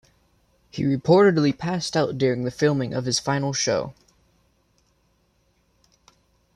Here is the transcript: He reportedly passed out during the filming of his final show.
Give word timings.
He 0.71 0.81
reportedly 0.81 1.55
passed 1.55 1.95
out 1.95 2.17
during 2.17 2.43
the 2.43 2.49
filming 2.49 2.91
of 2.91 3.05
his 3.05 3.19
final 3.19 3.53
show. 3.53 3.93